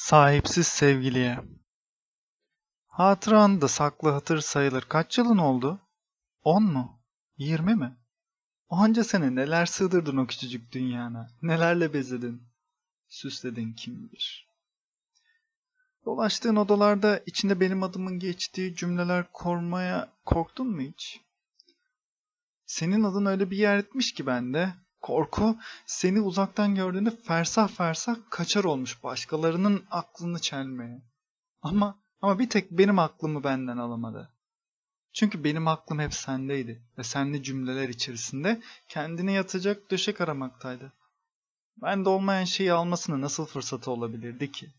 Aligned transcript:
Sahipsiz 0.00 0.66
sevgiliye. 0.66 1.38
Hatıran 2.86 3.60
da 3.60 3.68
saklı 3.68 4.10
hatır 4.10 4.40
sayılır. 4.40 4.82
Kaç 4.82 5.18
yılın 5.18 5.38
oldu? 5.38 5.80
On 6.44 6.62
mu? 6.62 7.00
Yirmi 7.36 7.74
mi? 7.74 7.96
Onca 8.68 9.04
sene 9.04 9.34
neler 9.34 9.66
sığdırdın 9.66 10.16
o 10.16 10.26
küçücük 10.26 10.72
dünyana. 10.72 11.30
Nelerle 11.42 11.94
bezedin. 11.94 12.42
Süsledin 13.08 13.72
kim 13.72 14.02
bilir. 14.02 14.48
Dolaştığın 16.04 16.56
odalarda 16.56 17.20
içinde 17.26 17.60
benim 17.60 17.82
adımın 17.82 18.18
geçtiği 18.18 18.76
cümleler 18.76 19.32
kormaya 19.32 20.12
korktun 20.24 20.66
mu 20.66 20.80
hiç? 20.80 21.20
Senin 22.66 23.02
adın 23.02 23.26
öyle 23.26 23.50
bir 23.50 23.56
yer 23.56 23.78
etmiş 23.78 24.14
ki 24.14 24.26
bende. 24.26 24.74
Korku 25.00 25.58
seni 25.86 26.20
uzaktan 26.20 26.74
gördüğünde 26.74 27.10
fersah 27.16 27.68
fersah 27.68 28.16
kaçar 28.30 28.64
olmuş 28.64 29.04
başkalarının 29.04 29.84
aklını 29.90 30.38
çelmeye. 30.38 31.02
Ama 31.62 31.98
ama 32.22 32.38
bir 32.38 32.48
tek 32.48 32.70
benim 32.70 32.98
aklımı 32.98 33.44
benden 33.44 33.76
alamadı. 33.76 34.30
Çünkü 35.12 35.44
benim 35.44 35.68
aklım 35.68 35.98
hep 35.98 36.14
sendeydi 36.14 36.82
ve 36.98 37.02
senli 37.02 37.42
cümleler 37.42 37.88
içerisinde 37.88 38.62
kendine 38.88 39.32
yatacak 39.32 39.90
döşek 39.90 40.20
aramaktaydı. 40.20 40.92
Bende 41.76 42.08
olmayan 42.08 42.44
şeyi 42.44 42.72
almasına 42.72 43.20
nasıl 43.20 43.46
fırsatı 43.46 43.90
olabilirdi 43.90 44.52
ki? 44.52 44.70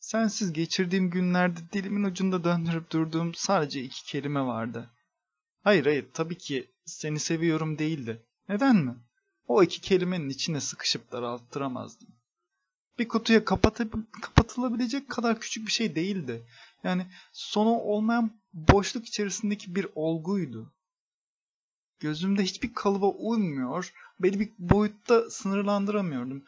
Sensiz 0.00 0.52
geçirdiğim 0.52 1.10
günlerde 1.10 1.60
dilimin 1.72 2.04
ucunda 2.04 2.44
döndürüp 2.44 2.90
durduğum 2.92 3.34
sadece 3.34 3.82
iki 3.82 4.04
kelime 4.04 4.40
vardı. 4.40 4.90
Hayır 5.64 5.84
hayır 5.84 6.06
tabii 6.14 6.38
ki 6.38 6.70
seni 6.84 7.18
seviyorum 7.20 7.78
değildi. 7.78 8.22
Neden 8.48 8.76
mi? 8.76 8.94
O 9.48 9.62
iki 9.62 9.80
kelimenin 9.80 10.28
içine 10.28 10.60
sıkışıp 10.60 11.12
daralttıramazdım. 11.12 12.08
Bir 12.98 13.08
kutuya 13.08 13.44
kapatılabilecek 13.44 15.08
kadar 15.08 15.40
küçük 15.40 15.66
bir 15.66 15.72
şey 15.72 15.94
değildi. 15.94 16.46
Yani 16.84 17.06
sonu 17.32 17.68
olmayan 17.68 18.40
boşluk 18.52 19.06
içerisindeki 19.06 19.74
bir 19.74 19.86
olguydu. 19.94 20.72
Gözümde 22.00 22.42
hiçbir 22.42 22.74
kalıba 22.74 23.06
uymuyor, 23.06 23.92
belli 24.20 24.40
bir 24.40 24.52
boyutta 24.58 25.30
sınırlandıramıyordum. 25.30 26.44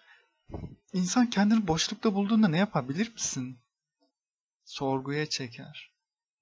İnsan 0.93 1.31
kendini 1.31 1.67
boşlukta 1.67 2.15
bulduğunda 2.15 2.49
ne 2.49 2.59
yapabilir 2.59 3.13
misin? 3.13 3.59
Sorguya 4.65 5.27
çeker. 5.27 5.93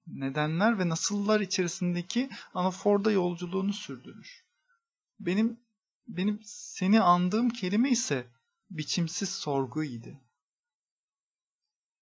Nedenler 0.07 0.79
ve 0.79 0.89
nasıllar 0.89 1.39
içerisindeki 1.39 2.29
anaforda 2.53 3.11
yolculuğunu 3.11 3.73
sürdürür. 3.73 4.45
Benim 5.19 5.59
benim 6.09 6.39
seni 6.43 7.01
andığım 7.01 7.49
kelime 7.49 7.89
ise 7.89 8.27
biçimsiz 8.71 9.29
sorgu 9.29 9.83
idi. 9.83 10.21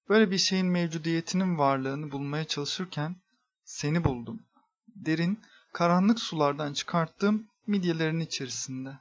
Böyle 0.10 0.32
bir 0.32 0.38
şeyin 0.38 0.68
mevcudiyetinin 0.68 1.58
varlığını 1.58 2.12
bulmaya 2.12 2.48
çalışırken 2.48 3.16
seni 3.64 4.04
buldum. 4.04 4.44
Derin, 4.88 5.42
karanlık 5.74 6.20
sulardan 6.20 6.74
çıkarttığım 6.74 7.48
midyelerin 7.68 8.20
içerisinde. 8.20 8.98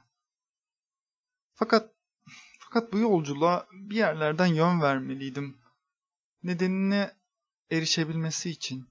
Fakat 1.53 1.93
fakat 2.59 2.93
bu 2.93 2.97
yolculuğa 2.97 3.67
bir 3.71 3.95
yerlerden 3.95 4.47
yön 4.47 4.81
vermeliydim. 4.81 5.57
Nedenine 6.43 7.15
erişebilmesi 7.71 8.49
için. 8.49 8.89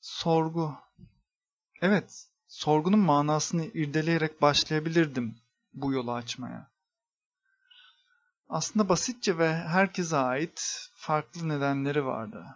Sorgu. 0.00 0.74
Evet, 1.80 2.29
sorgunun 2.50 2.98
manasını 2.98 3.64
irdeleyerek 3.64 4.42
başlayabilirdim 4.42 5.36
bu 5.72 5.92
yolu 5.92 6.12
açmaya. 6.12 6.70
Aslında 8.48 8.88
basitçe 8.88 9.38
ve 9.38 9.54
herkese 9.54 10.16
ait 10.16 10.88
farklı 10.94 11.48
nedenleri 11.48 12.04
vardı. 12.04 12.46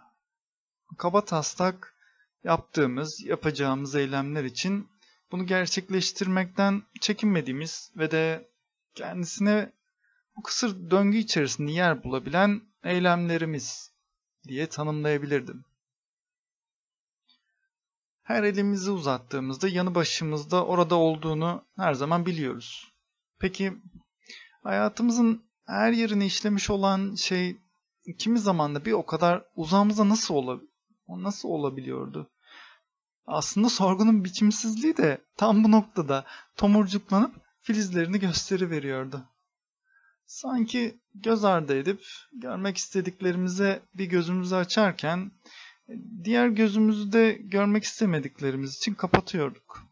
Kaba 0.97 1.25
taslak 1.25 1.95
yaptığımız, 2.43 3.21
yapacağımız 3.21 3.95
eylemler 3.95 4.43
için 4.43 4.89
bunu 5.31 5.45
gerçekleştirmekten 5.45 6.83
çekinmediğimiz 7.01 7.91
ve 7.95 8.11
de 8.11 8.49
kendisine 8.95 9.71
bu 10.35 10.43
kısır 10.43 10.91
döngü 10.91 11.17
içerisinde 11.17 11.71
yer 11.71 12.03
bulabilen 12.03 12.61
eylemlerimiz 12.83 13.91
diye 14.47 14.67
tanımlayabilirdim. 14.67 15.65
Her 18.25 18.43
elimizi 18.43 18.91
uzattığımızda 18.91 19.67
yanı 19.67 19.95
başımızda 19.95 20.65
orada 20.65 20.95
olduğunu 20.95 21.65
her 21.77 21.93
zaman 21.93 22.25
biliyoruz. 22.25 22.93
Peki 23.39 23.73
hayatımızın 24.63 25.43
her 25.65 25.91
yerini 25.91 26.25
işlemiş 26.25 26.69
olan 26.69 27.15
şey 27.15 27.57
kimi 28.17 28.39
zamanda 28.39 28.85
bir 28.85 28.91
o 28.91 29.05
kadar 29.05 29.43
uzağımıza 29.55 30.09
nasıl 30.09 30.33
olabilir? 30.35 30.69
O 31.07 31.23
nasıl 31.23 31.49
olabiliyordu? 31.49 32.29
Aslında 33.27 33.69
sorgunun 33.69 34.23
biçimsizliği 34.23 34.97
de 34.97 35.21
tam 35.37 35.63
bu 35.63 35.71
noktada 35.71 36.25
tomurcuklanıp 36.57 37.35
filizlerini 37.61 38.19
gösteri 38.19 38.69
veriyordu. 38.69 39.25
Sanki 40.25 40.99
göz 41.15 41.43
ardı 41.43 41.77
edip 41.77 42.03
görmek 42.33 42.77
istediklerimize 42.77 43.81
bir 43.93 44.05
gözümüzü 44.05 44.55
açarken 44.55 45.31
diğer 46.23 46.47
gözümüzü 46.47 47.11
de 47.11 47.31
görmek 47.31 47.83
istemediklerimiz 47.83 48.75
için 48.75 48.93
kapatıyorduk. 48.93 49.83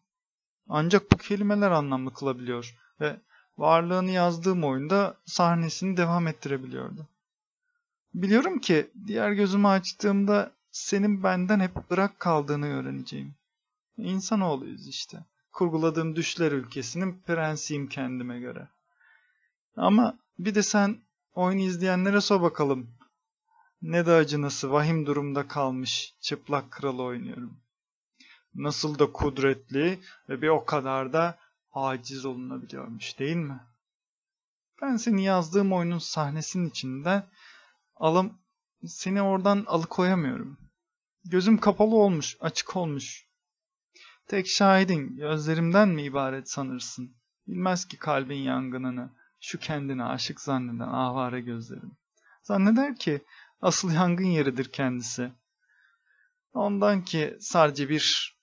Ancak 0.69 1.11
bu 1.11 1.17
kelimeler 1.17 1.71
anlamlı 1.71 2.13
kılabiliyor 2.13 2.75
ve 2.99 3.19
varlığını 3.57 4.11
yazdığım 4.11 4.63
oyunda 4.63 5.17
sahnesini 5.25 5.97
devam 5.97 6.27
ettirebiliyordu. 6.27 7.07
Biliyorum 8.13 8.59
ki 8.59 8.91
diğer 9.07 9.31
gözümü 9.31 9.67
açtığımda 9.67 10.51
senin 10.71 11.23
benden 11.23 11.59
hep 11.59 11.89
bırak 11.89 12.19
kaldığını 12.19 12.67
öğreneceğim. 12.67 13.35
İnsanoğluyuz 13.97 14.87
işte. 14.87 15.25
Kurguladığım 15.51 16.15
düşler 16.15 16.51
ülkesinin 16.51 17.21
prensiyim 17.27 17.87
kendime 17.87 18.39
göre. 18.39 18.67
Ama 19.77 20.17
bir 20.39 20.55
de 20.55 20.63
sen 20.63 20.97
oyunu 21.33 21.61
izleyenlere 21.61 22.21
sor 22.21 22.41
bakalım. 22.41 22.89
Ne 23.83 24.05
de 24.05 24.11
acınası 24.11 24.71
vahim 24.71 25.05
durumda 25.05 25.47
kalmış 25.47 26.15
çıplak 26.21 26.71
kralı 26.71 27.03
oynuyorum. 27.03 27.59
Nasıl 28.55 28.99
da 28.99 29.11
kudretli 29.11 29.99
ve 30.29 30.41
bir 30.41 30.47
o 30.47 30.65
kadar 30.65 31.13
da 31.13 31.39
aciz 31.71 32.25
olunabiliyormuş 32.25 33.19
değil 33.19 33.35
mi? 33.35 33.59
Ben 34.81 34.97
seni 34.97 35.23
yazdığım 35.23 35.73
oyunun 35.73 35.97
sahnesinin 35.97 36.69
içinde 36.69 37.23
alım 37.95 38.33
seni 38.85 39.21
oradan 39.21 39.63
alıkoyamıyorum. 39.67 40.57
Gözüm 41.25 41.57
kapalı 41.57 41.95
olmuş, 41.95 42.37
açık 42.39 42.75
olmuş. 42.75 43.27
Tek 44.27 44.47
şahidin 44.47 45.15
gözlerimden 45.15 45.89
mi 45.89 46.03
ibaret 46.03 46.49
sanırsın? 46.49 47.15
Bilmez 47.47 47.85
ki 47.85 47.97
kalbin 47.97 48.39
yangınını, 48.39 49.09
şu 49.39 49.59
kendine 49.59 50.03
aşık 50.03 50.41
zanneden 50.41 50.87
avare 50.87 51.41
gözlerim. 51.41 51.97
Zanneder 52.43 52.95
ki 52.95 53.21
asıl 53.63 53.91
yangın 53.91 54.25
yeridir 54.25 54.65
kendisi. 54.65 55.31
Ondan 56.53 57.05
ki 57.05 57.37
sadece 57.39 57.89
bir, 57.89 58.35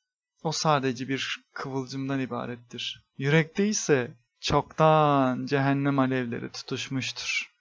o 0.42 0.53
sadece 0.53 1.08
bir 1.08 1.41
kıvılcımdan 1.53 2.20
ibarettir. 2.20 3.04
Yürekte 3.19 3.69
ise 3.69 4.10
çoktan 4.41 5.47
cehennem 5.47 5.98
alevleri 5.98 6.53
tutuşmuştur. 6.53 7.53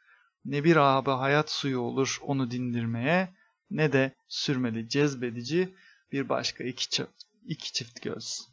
Ne 0.46 0.64
bir 0.64 0.76
abi 0.76 1.10
hayat 1.10 1.52
suyu 1.52 1.80
olur 1.80 2.20
onu 2.22 2.52
dindirmeye, 2.52 3.34
ne 3.72 3.94
de 3.94 4.16
sürmeli 4.28 4.90
cezbedici 4.90 5.76
bir 6.12 6.30
başka 6.30 6.64
iki, 6.64 6.90
çift, 6.90 7.24
iki 7.46 7.74
çift 7.74 8.02
göz. 8.02 8.48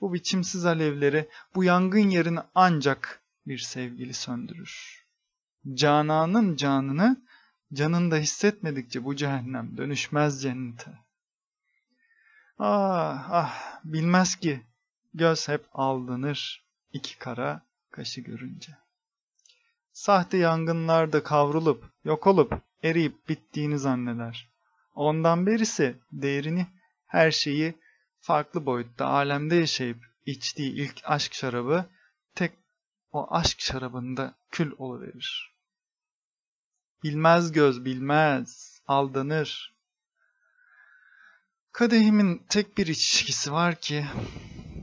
Bu 0.00 0.12
biçimsiz 0.12 0.66
alevleri, 0.66 1.28
bu 1.54 1.64
yangın 1.64 2.10
yerini 2.10 2.40
ancak 2.54 3.22
bir 3.46 3.58
sevgili 3.58 4.14
söndürür. 4.14 5.04
Cananın 5.74 6.56
canını 6.56 7.27
canında 7.72 8.16
hissetmedikçe 8.16 9.04
bu 9.04 9.16
cehennem 9.16 9.76
dönüşmez 9.76 10.42
cennete. 10.42 10.90
Ah 12.58 13.30
ah 13.30 13.80
bilmez 13.84 14.36
ki 14.36 14.60
göz 15.14 15.48
hep 15.48 15.66
aldanır 15.72 16.64
iki 16.92 17.18
kara 17.18 17.62
kaşı 17.90 18.20
görünce. 18.20 18.72
Sahte 19.92 20.36
yangınlarda 20.36 21.22
kavrulup, 21.22 21.84
yok 22.04 22.26
olup, 22.26 22.62
eriyip 22.82 23.28
bittiğini 23.28 23.78
zanneder. 23.78 24.48
Ondan 24.94 25.46
berisi 25.46 25.98
değerini, 26.12 26.66
her 27.06 27.30
şeyi 27.30 27.74
farklı 28.20 28.66
boyutta 28.66 29.06
alemde 29.06 29.54
yaşayıp 29.54 29.98
içtiği 30.26 30.72
ilk 30.72 31.00
aşk 31.04 31.34
şarabı 31.34 31.86
tek 32.34 32.52
o 33.12 33.34
aşk 33.34 33.60
şarabında 33.60 34.34
kül 34.50 34.72
oluverir. 34.78 35.57
Bilmez 37.02 37.52
göz 37.52 37.84
bilmez, 37.84 38.80
aldanır. 38.86 39.74
Kadehimin 41.72 42.46
tek 42.48 42.78
bir 42.78 42.86
içkisi 42.86 43.52
var 43.52 43.80
ki, 43.80 44.06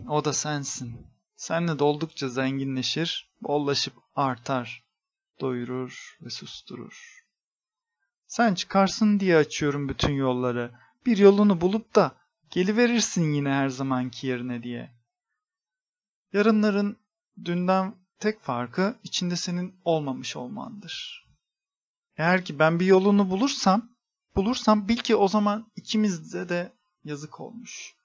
o 0.10 0.26
da 0.26 0.34
sensin. 0.34 1.08
Senle 1.36 1.80
doldukça 1.80 2.30
zenginleşir, 2.30 3.32
bollaşıp 3.42 3.94
artar. 4.16 4.86
doyurur 5.42 6.18
ve 6.22 6.30
susturur. 6.30 7.26
Sen 8.28 8.54
çıkarsın 8.56 9.20
diye 9.20 9.38
açıyorum 9.38 9.90
bütün 9.90 10.14
yolları. 10.14 10.72
Bir 11.06 11.18
yolunu 11.18 11.62
bulup 11.62 11.96
da 11.96 12.16
geliverirsin 12.50 13.34
yine 13.34 13.50
her 13.50 13.70
zamanki 13.70 14.28
yerine 14.28 14.64
diye. 14.64 14.96
Yarınların 16.34 16.98
dünden 17.46 17.96
tek 18.20 18.42
farkı 18.42 18.96
içinde 19.04 19.36
senin 19.36 19.76
olmamış 19.86 20.36
olmandır. 20.36 21.25
Eğer 22.18 22.46
ki 22.46 22.60
ben 22.60 22.80
bir 22.80 22.86
yolunu 22.86 23.30
bulursam, 23.30 23.90
bulursam 24.36 24.88
bil 24.88 24.98
ki 24.98 25.16
o 25.16 25.28
zaman 25.28 25.72
ikimizde 25.76 26.50
de 26.50 26.74
yazık 27.04 27.40
olmuş. 27.40 27.96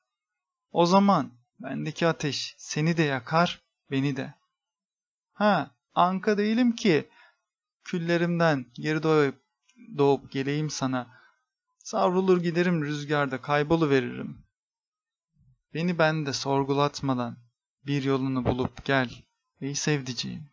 O 0.73 0.87
zaman 0.87 1.33
bendeki 1.59 2.07
ateş 2.07 2.55
seni 2.59 2.97
de 2.97 3.03
yakar, 3.03 3.63
beni 3.91 4.17
de. 4.17 4.35
Ha, 5.33 5.71
anka 5.95 6.39
değilim 6.39 6.75
ki 6.75 7.09
küllerimden 7.85 8.67
geri 8.75 9.03
doğup, 9.03 9.43
doğup 9.99 10.33
geleyim 10.33 10.71
sana. 10.71 11.21
Savrulur 11.79 12.43
giderim 12.43 12.85
rüzgarda 12.85 13.41
kaybolu 13.41 13.91
Beni 15.75 15.99
bende 15.99 16.33
sorgulatmadan 16.33 17.37
bir 17.87 18.03
yolunu 18.03 18.45
bulup 18.45 18.85
gel 18.85 19.11
ey 19.61 19.75
sevdiceğim. 19.75 20.51